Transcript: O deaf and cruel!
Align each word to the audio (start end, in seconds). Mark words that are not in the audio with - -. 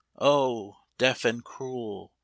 O 0.19 0.77
deaf 0.97 1.23
and 1.25 1.43
cruel! 1.45 2.11